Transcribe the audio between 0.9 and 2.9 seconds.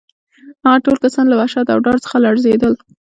کسان له وحشت او ډار څخه لړزېدل